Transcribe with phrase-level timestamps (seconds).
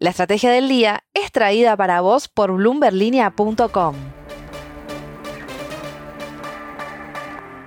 [0.00, 3.96] La estrategia del día es traída para vos por bloomberlinia.com.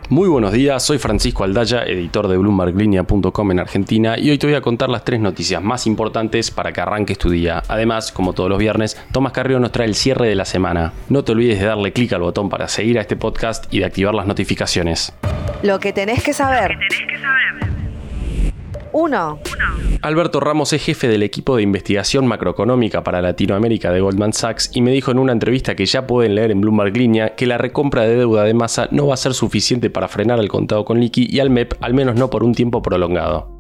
[0.08, 4.56] Muy buenos días, soy Francisco Aldaya, editor de BloombergLinea.com en Argentina y hoy te voy
[4.56, 7.64] a contar las tres noticias más importantes para que arranques tu día.
[7.68, 10.94] Además, como todos los viernes, Tomás Carrillo nos trae el cierre de la semana.
[11.10, 13.86] No te olvides de darle clic al botón para seguir a este podcast y de
[13.86, 15.14] activar las notificaciones.
[15.64, 16.78] Lo que tenés que saber.
[18.94, 19.40] 1.
[20.02, 24.82] Alberto Ramos es jefe del equipo de investigación macroeconómica para Latinoamérica de Goldman Sachs y
[24.82, 28.04] me dijo en una entrevista que ya pueden leer en Bloomberg Línea que la recompra
[28.04, 31.28] de deuda de masa no va a ser suficiente para frenar al contado con liqui
[31.30, 33.56] y al MEP, al menos no por un tiempo prolongado.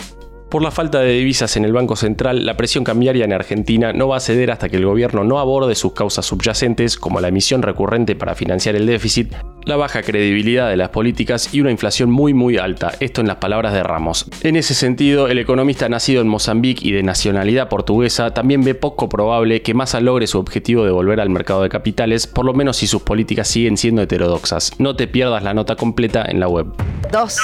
[0.51, 4.09] Por la falta de divisas en el Banco Central, la presión cambiaria en Argentina no
[4.09, 7.61] va a ceder hasta que el gobierno no aborde sus causas subyacentes, como la emisión
[7.61, 9.33] recurrente para financiar el déficit,
[9.63, 13.37] la baja credibilidad de las políticas y una inflación muy muy alta, esto en las
[13.37, 14.25] palabras de Ramos.
[14.43, 19.07] En ese sentido, el economista nacido en Mozambique y de nacionalidad portuguesa también ve poco
[19.07, 22.75] probable que Massa logre su objetivo de volver al mercado de capitales, por lo menos
[22.75, 24.73] si sus políticas siguen siendo heterodoxas.
[24.79, 26.67] No te pierdas la nota completa en la web.
[27.09, 27.37] 2.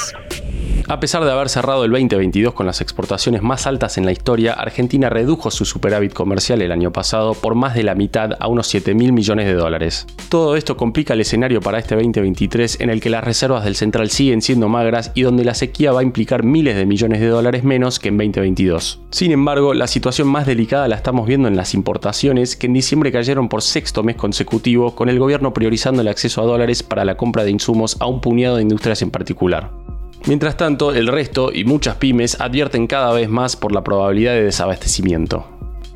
[0.89, 4.53] A pesar de haber cerrado el 2022 con las exportaciones más altas en la historia,
[4.53, 8.67] Argentina redujo su superávit comercial el año pasado por más de la mitad a unos
[8.67, 10.07] 7 mil millones de dólares.
[10.29, 14.09] Todo esto complica el escenario para este 2023 en el que las reservas del central
[14.09, 17.65] siguen siendo magras y donde la sequía va a implicar miles de millones de dólares
[17.65, 19.01] menos que en 2022.
[19.09, 23.11] Sin embargo, la situación más delicada la estamos viendo en las importaciones que en diciembre
[23.11, 27.17] cayeron por sexto mes consecutivo con el gobierno priorizando el acceso a dólares para la
[27.17, 29.76] compra de insumos a un puñado de industrias en particular.
[30.25, 34.43] Mientras tanto, el resto y muchas pymes advierten cada vez más por la probabilidad de
[34.43, 35.45] desabastecimiento.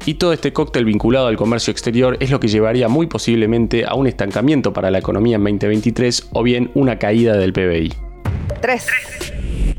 [0.05, 3.94] Y todo este cóctel vinculado al comercio exterior es lo que llevaría muy posiblemente a
[3.94, 7.94] un estancamiento para la economía en 2023 o bien una caída del PBI.
[8.61, 9.31] 3.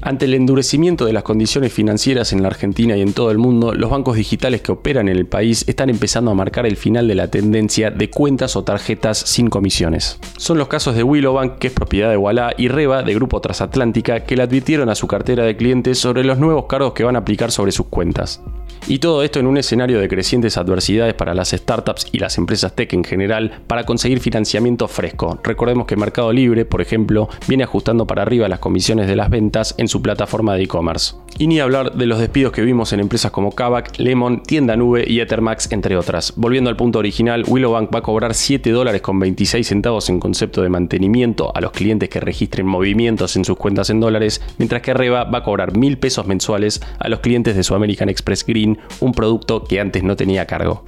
[0.05, 3.72] Ante el endurecimiento de las condiciones financieras en la Argentina y en todo el mundo,
[3.72, 7.14] los bancos digitales que operan en el país están empezando a marcar el final de
[7.14, 10.19] la tendencia de cuentas o tarjetas sin comisiones.
[10.39, 14.25] Son los casos de Willowbank, que es propiedad de Walla, y Reba, de Grupo Transatlántica,
[14.25, 17.21] que le advirtieron a su cartera de clientes sobre los nuevos cargos que van a
[17.21, 18.43] aplicar sobre sus cuentas.
[18.88, 22.75] Y todo esto en un escenario de crecientes adversidades para las startups y las empresas
[22.75, 25.38] tech en general para conseguir financiamiento fresco.
[25.44, 29.75] Recordemos que Mercado Libre, por ejemplo, viene ajustando para arriba las comisiones de las ventas
[29.78, 31.15] en su plataforma de e-commerce.
[31.38, 35.04] Y ni hablar de los despidos que vimos en empresas como Kavak, Lemon, Tienda Nube
[35.06, 36.34] y Ethermax, entre otras.
[36.37, 40.62] Volviendo al punto original, Willowbank va a cobrar 7 dólares con 26 centavos en concepto
[40.62, 44.93] de mantenimiento a los clientes que registren movimientos en sus cuentas en dólares, mientras que
[44.93, 48.72] Reba va a cobrar 1000 pesos mensuales a los clientes de su American Express Green
[49.00, 50.84] un producto que antes no tenía cargo.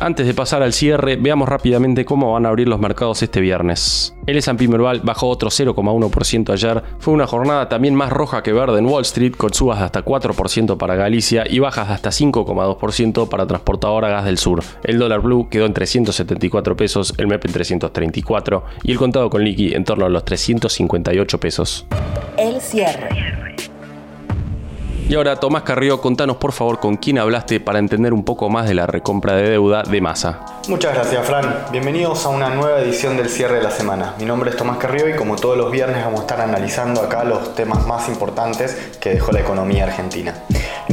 [0.00, 4.14] Antes de pasar al cierre, veamos rápidamente cómo van a abrir los mercados este viernes.
[4.26, 6.82] El S&P Merval bajó otro 0,1% ayer.
[6.98, 10.04] Fue una jornada también más roja que verde en Wall Street, con subas de hasta
[10.04, 14.62] 4% para Galicia y bajas de hasta 5,2% para Transportadora Gas del Sur.
[14.82, 19.44] El dólar blue quedó en 374 pesos, el MEP en 334 y el contado con
[19.44, 21.86] liqui en torno a los 358 pesos.
[22.36, 23.53] El cierre.
[25.06, 28.66] Y ahora, Tomás Carrillo, contanos por favor con quién hablaste para entender un poco más
[28.66, 30.40] de la recompra de deuda de masa.
[30.66, 31.66] Muchas gracias, Fran.
[31.70, 34.14] Bienvenidos a una nueva edición del cierre de la semana.
[34.18, 37.22] Mi nombre es Tomás Carrillo y como todos los viernes vamos a estar analizando acá
[37.22, 40.42] los temas más importantes que dejó la economía argentina.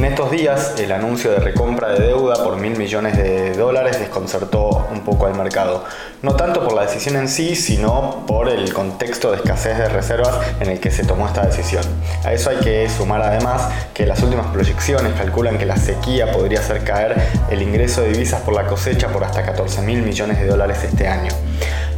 [0.02, 4.88] En estos días, el anuncio de recompra de deuda por mil millones de dólares desconcertó
[4.90, 5.84] un poco al mercado.
[6.22, 10.40] No tanto por la decisión en sí, sino por el contexto de escasez de reservas
[10.58, 11.84] en el que se tomó esta decisión.
[12.24, 16.58] A eso hay que sumar además que las últimas proyecciones calculan que la sequía podría
[16.58, 17.14] hacer caer
[17.52, 20.82] el ingreso de divisas por la cosecha por hasta 14 14 mil millones de dólares
[20.82, 21.30] este año.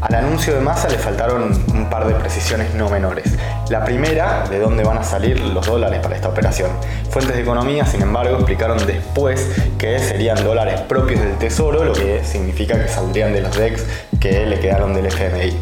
[0.04, 3.25] Al anuncio de masa le faltaron un par de precisiones no menores.
[3.70, 6.70] La primera, de dónde van a salir los dólares para esta operación.
[7.09, 9.48] Fuentes de economía, sin embargo, explicaron después
[9.78, 13.82] que serían dólares propios del Tesoro, lo que significa que saldrían de los DEX
[14.20, 15.56] que le quedaron del FMI.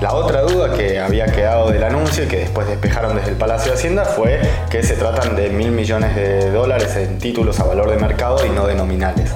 [0.00, 3.72] La otra duda que había quedado del anuncio y que después despejaron desde el Palacio
[3.72, 4.40] de Hacienda fue
[4.70, 8.48] que se tratan de mil millones de dólares en títulos a valor de mercado y
[8.48, 9.30] no de nominales.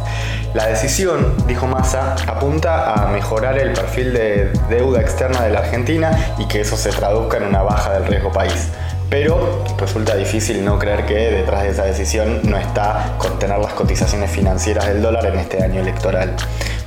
[0.54, 6.34] La decisión, dijo Massa, apunta a mejorar el perfil de deuda externa de la Argentina
[6.38, 8.68] y que eso se traduzca en una baja del riesgo país.
[9.10, 14.30] Pero resulta difícil no creer que detrás de esa decisión no está contener las cotizaciones
[14.30, 16.34] financieras del dólar en este año electoral.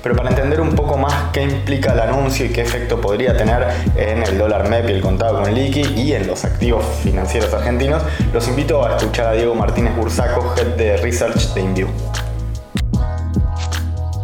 [0.02, 3.68] Pero para entender un poco más qué implica el anuncio y qué efecto podría tener
[3.96, 8.02] en el dólar MEP y el contado con liqui y en los activos financieros argentinos,
[8.34, 11.88] los invito a escuchar a Diego Martínez Bursaco, Head de Research de Inview.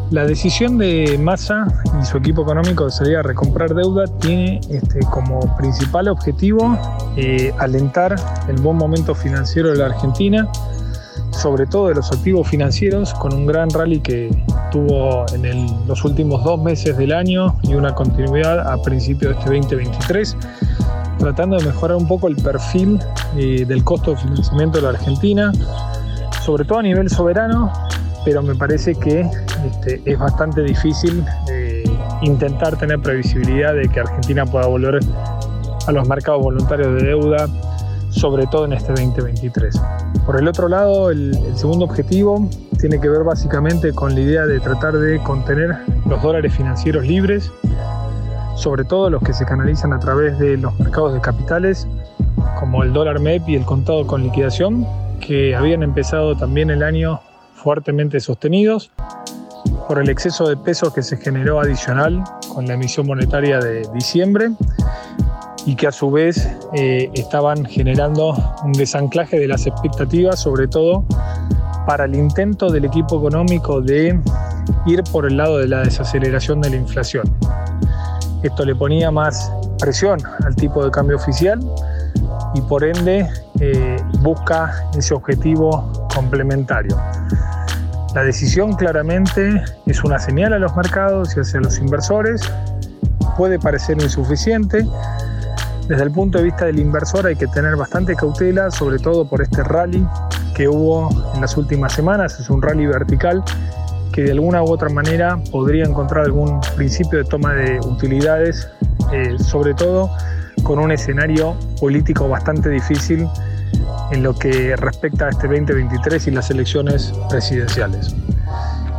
[0.10, 1.68] La decisión de Massa
[2.02, 6.78] y su equipo económico de salir a recomprar deuda tiene este, como principal objetivo
[7.18, 8.16] eh, alentar
[8.48, 10.48] el buen momento financiero de la Argentina,
[11.32, 14.30] sobre todo de los activos financieros, con un gran rally que
[14.72, 19.76] tuvo en los últimos dos meses del año y una continuidad a principios de este
[19.76, 20.38] 2023,
[21.20, 22.98] tratando de mejorar un poco el perfil
[23.36, 25.52] eh, del costo de financiamiento de la Argentina,
[26.46, 27.74] sobre todo a nivel soberano,
[28.24, 29.30] pero me parece que
[29.68, 31.84] este, es bastante difícil eh,
[32.22, 35.00] intentar tener previsibilidad de que Argentina pueda volver
[35.86, 37.48] a los mercados voluntarios de deuda,
[38.10, 39.80] sobre todo en este 2023.
[40.26, 42.50] Por el otro lado, el, segundo objetivo
[42.80, 45.78] tiene que ver básicamente con la idea de tratar de contener
[46.08, 47.52] los dólares financieros libres,
[48.56, 51.88] sobre todo los que se canalizan a través de los mercados de capitales,
[52.60, 54.86] como el dólar MEP y el contado con liquidación,
[55.20, 57.20] que habían empezado también el año
[57.56, 58.92] fuertemente sostenidos
[59.88, 62.24] por el exceso de pesos que se generó adicional
[62.54, 64.52] con la emisión monetaria de diciembre
[65.66, 71.04] y que a su vez eh, estaban generando un desanclaje de las expectativas, sobre todo
[71.86, 74.20] para el intento del equipo económico de
[74.86, 77.24] ir por el lado de la desaceleración de la inflación.
[78.44, 81.60] Esto le ponía más presión al tipo de cambio oficial
[82.54, 83.28] y por ende
[83.60, 86.98] eh, busca ese objetivo complementario.
[88.18, 92.42] La decisión claramente es una señal a los mercados y hacia los inversores.
[93.38, 94.84] Puede parecer insuficiente,
[95.88, 99.44] desde el punto de vista del inversor hay que tener bastante cautela, sobre todo por
[99.44, 100.04] este rally
[100.56, 102.40] que hubo en las últimas semanas.
[102.40, 103.44] Es un rally vertical
[104.12, 108.68] que de alguna u otra manera podría encontrar algún principio de toma de utilidades,
[109.14, 110.10] eh, sobre todo
[110.64, 113.30] con un escenario político bastante difícil
[114.12, 118.16] en lo que respecta a este 2023 y las elecciones presidenciales.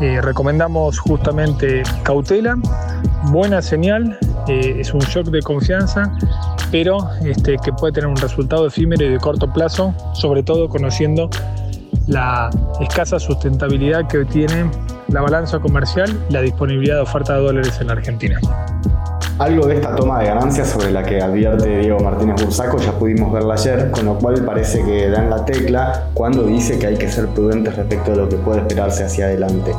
[0.00, 2.56] Eh, recomendamos justamente cautela,
[3.30, 6.12] buena señal, eh, es un shock de confianza
[6.70, 11.30] pero este, que puede tener un resultado efímero y de corto plazo, sobre todo conociendo
[12.06, 12.50] la
[12.80, 14.70] escasa sustentabilidad que tiene
[15.08, 18.38] la balanza comercial y la disponibilidad de oferta de dólares en la Argentina.
[19.38, 23.32] Algo de esta toma de ganancias sobre la que advierte Diego Martínez Bursaco ya pudimos
[23.32, 27.08] verla ayer, con lo cual parece que dan la tecla cuando dice que hay que
[27.08, 29.72] ser prudentes respecto a lo que puede esperarse hacia adelante.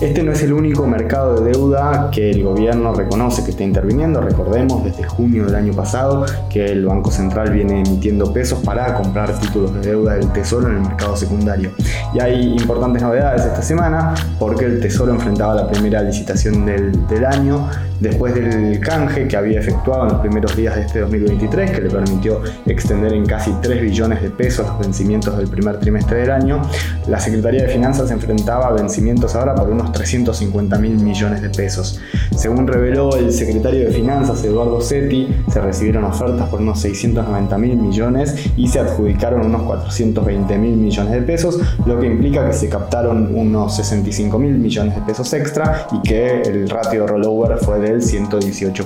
[0.00, 4.20] Este no es el único mercado de deuda que el gobierno reconoce que está interviniendo.
[4.20, 9.38] Recordemos desde junio del año pasado que el Banco Central viene emitiendo pesos para comprar
[9.38, 11.70] títulos de deuda del Tesoro en el mercado secundario.
[12.12, 17.24] Y hay importantes novedades esta semana porque el Tesoro enfrentaba la primera licitación del, del
[17.24, 17.68] año
[18.00, 21.90] después del canje que había efectuado en los primeros días de este 2023, que le
[21.90, 26.62] permitió extender en casi 3 billones de pesos los vencimientos del primer trimestre del año,
[27.08, 32.00] la Secretaría de Finanzas enfrentaba vencimientos ahora por unos 350 mil millones de pesos.
[32.36, 37.76] Según reveló el secretario de Finanzas, Eduardo Setti, se recibieron ofertas por unos 690 mil
[37.76, 42.68] millones y se adjudicaron unos 420 mil millones de pesos, lo que implica que se
[42.68, 47.86] captaron unos 65 mil millones de pesos extra y que el ratio rollover fue de
[47.86, 48.85] del 118%.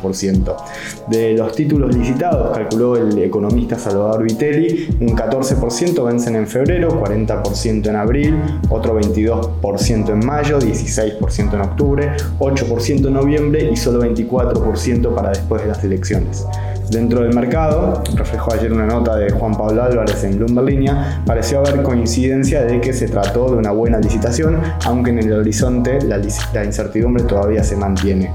[1.08, 7.86] De los títulos licitados, calculó el economista Salvador Vitelli, un 14% vencen en febrero, 40%
[7.88, 8.34] en abril,
[8.68, 15.62] otro 22% en mayo, 16% en octubre, 8% en noviembre y solo 24% para después
[15.62, 16.44] de las elecciones.
[16.90, 21.60] Dentro del mercado, reflejó ayer una nota de Juan Pablo Álvarez en Bloomberg Línea, pareció
[21.60, 26.18] haber coincidencia de que se trató de una buena licitación, aunque en el horizonte la,
[26.64, 28.32] incertidumbre todavía se mantiene.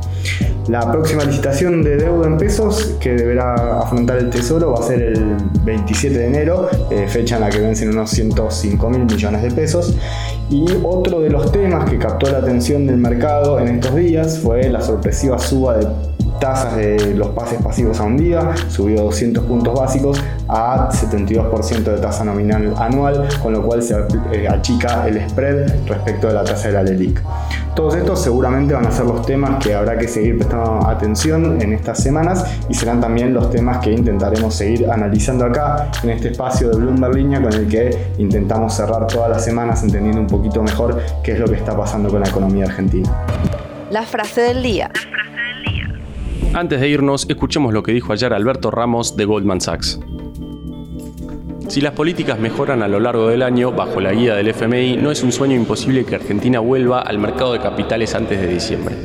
[0.70, 5.02] La próxima licitación de deuda en pesos que deberá afrontar el Tesoro va a ser
[5.02, 9.52] el 27 de enero, eh, fecha en la que vencen unos 105 mil millones de
[9.52, 9.98] pesos.
[10.50, 14.70] Y otro de los temas que captó la atención del mercado en estos días fue
[14.70, 19.74] la sorpresiva suba de tasas de los pases pasivos a un día, subió 200 puntos
[19.74, 23.96] básicos a 72% de tasa nominal anual, con lo cual se
[24.32, 27.22] eh, achica el spread respecto de la tasa de la LELIC.
[27.76, 31.74] Todos estos seguramente van a ser los temas que habrá que seguir prestando atención en
[31.74, 36.70] estas semanas y serán también los temas que intentaremos seguir analizando acá en este espacio
[36.70, 41.02] de Bloomberg Línea con el que intentamos cerrar todas las semanas entendiendo un poquito mejor
[41.24, 43.10] qué es lo que está pasando con la economía argentina.
[43.90, 44.90] La frase del día.
[46.56, 50.00] Antes de irnos, escuchemos lo que dijo ayer Alberto Ramos de Goldman Sachs.
[51.68, 55.12] Si las políticas mejoran a lo largo del año, bajo la guía del FMI, no
[55.12, 58.96] es un sueño imposible que Argentina vuelva al mercado de capitales antes de diciembre.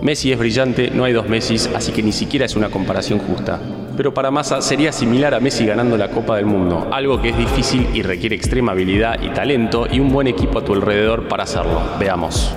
[0.00, 3.60] Messi es brillante, no hay dos Messi, así que ni siquiera es una comparación justa.
[3.98, 7.36] Pero para Massa sería similar a Messi ganando la Copa del Mundo, algo que es
[7.36, 11.42] difícil y requiere extrema habilidad y talento y un buen equipo a tu alrededor para
[11.42, 11.82] hacerlo.
[12.00, 12.56] Veamos.